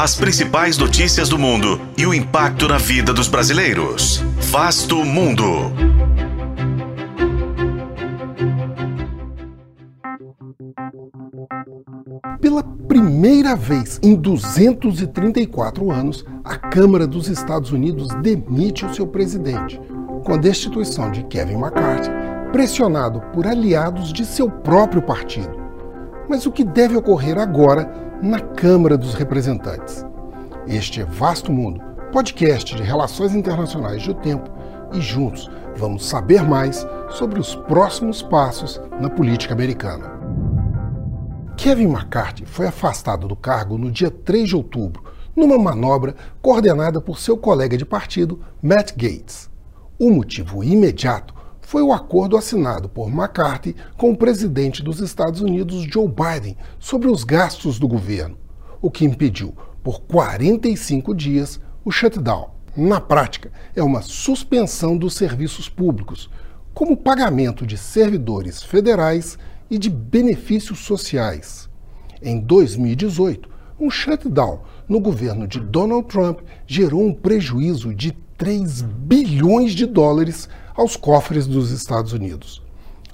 [0.00, 4.24] As principais notícias do mundo e o impacto na vida dos brasileiros.
[4.50, 5.44] Vasto Mundo.
[12.40, 19.78] Pela primeira vez em 234 anos, a Câmara dos Estados Unidos demite o seu presidente,
[20.24, 22.10] com a destituição de Kevin McCarthy,
[22.52, 25.60] pressionado por aliados de seu próprio partido.
[26.26, 30.04] Mas o que deve ocorrer agora na Câmara dos Representantes?
[30.66, 31.80] Este é Vasto Mundo,
[32.12, 34.50] podcast de relações internacionais do tempo,
[34.92, 40.20] e juntos vamos saber mais sobre os próximos passos na política americana.
[41.56, 45.02] Kevin McCarthy foi afastado do cargo no dia 3 de outubro,
[45.34, 49.48] numa manobra coordenada por seu colega de partido, Matt Gates.
[49.98, 51.34] O motivo imediato
[51.70, 57.06] foi o acordo assinado por McCarthy com o presidente dos Estados Unidos, Joe Biden, sobre
[57.08, 58.36] os gastos do governo,
[58.82, 62.50] o que impediu, por 45 dias, o shutdown.
[62.76, 66.28] Na prática, é uma suspensão dos serviços públicos,
[66.74, 69.38] como pagamento de servidores federais
[69.70, 71.70] e de benefícios sociais.
[72.20, 79.72] Em 2018, um shutdown no governo de Donald Trump gerou um prejuízo de 3 bilhões
[79.72, 82.62] de dólares aos cofres dos Estados Unidos.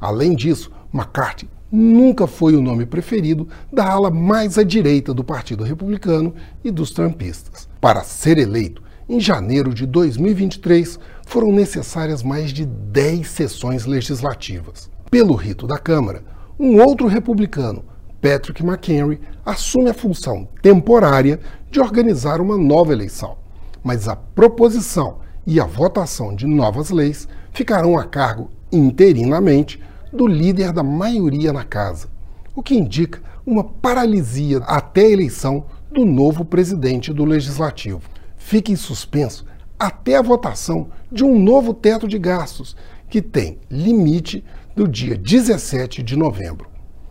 [0.00, 5.64] Além disso, McCarthy nunca foi o nome preferido da ala mais à direita do Partido
[5.64, 6.32] Republicano
[6.62, 7.68] e dos Trumpistas.
[7.80, 14.88] Para ser eleito, em janeiro de 2023, foram necessárias mais de 10 sessões legislativas.
[15.10, 16.22] Pelo rito da Câmara,
[16.56, 17.84] um outro republicano,
[18.22, 23.44] Patrick McHenry, assume a função temporária de organizar uma nova eleição.
[23.86, 29.80] Mas a proposição e a votação de novas leis ficarão a cargo interinamente
[30.12, 32.08] do líder da maioria na casa,
[32.52, 38.02] o que indica uma paralisia até a eleição do novo presidente do legislativo.
[38.36, 39.46] Fica em suspenso
[39.78, 42.74] até a votação de um novo teto de gastos,
[43.08, 44.44] que tem limite
[44.74, 46.68] do dia 17 de novembro.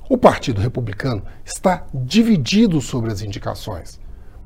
[0.09, 3.97] O Partido Republicano está dividido sobre as indicações,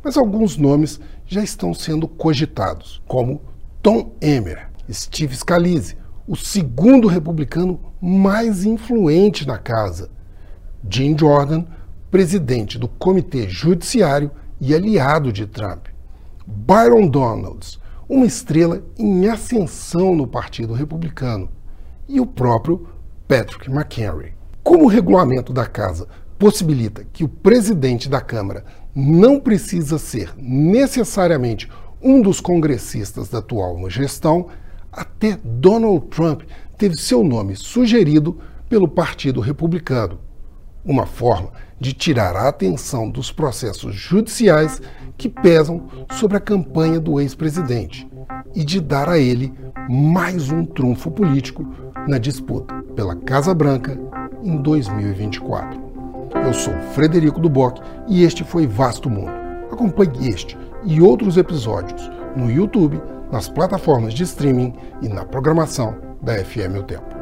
[0.04, 3.42] mas alguns nomes já estão sendo cogitados, como
[3.82, 10.10] Tom Emmer, Steve Scalise, o segundo republicano mais influente na casa,
[10.90, 11.66] Jim Jordan,
[12.10, 15.88] presidente do Comitê Judiciário e aliado de Trump,
[16.46, 21.50] Byron Donalds, uma estrela em ascensão no Partido Republicano,
[22.08, 22.88] e o próprio
[23.28, 24.34] Patrick McHenry.
[24.64, 26.08] Como o regulamento da Casa
[26.40, 28.64] possibilita que o presidente da Câmara
[28.96, 31.70] não precisa ser necessariamente
[32.02, 34.48] um dos congressistas da atual gestão,
[34.90, 36.44] até Donald Trump
[36.78, 38.40] teve seu nome sugerido
[38.70, 40.18] pelo Partido Republicano.
[40.84, 44.82] Uma forma de tirar a atenção dos processos judiciais
[45.18, 48.08] que pesam sobre a campanha do ex-presidente
[48.56, 49.54] e de dar a ele
[49.90, 51.68] mais um trunfo político
[52.08, 54.00] na disputa pela Casa Branca
[54.42, 55.89] em 2024.
[56.36, 59.32] Eu sou Frederico Duboc e este foi Vasto Mundo.
[59.72, 63.02] Acompanhe este e outros episódios no YouTube,
[63.32, 67.19] nas plataformas de streaming e na programação da FM O Tempo.